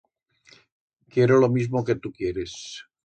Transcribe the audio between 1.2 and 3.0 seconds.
lo mismo que tu quieres.